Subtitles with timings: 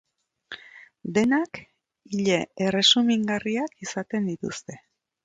[1.17, 1.59] Denak
[2.21, 4.79] ile erresumingarriak izaten dituzte.